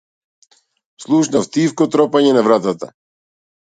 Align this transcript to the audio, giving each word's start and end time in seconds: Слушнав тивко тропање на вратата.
Слушнав 1.03 1.45
тивко 1.57 1.89
тропање 1.97 2.33
на 2.39 2.47
вратата. 2.49 2.91